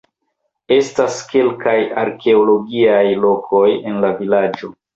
[0.77, 4.75] Estas kelkaj arkeologiaj lokoj en la vilaĝo.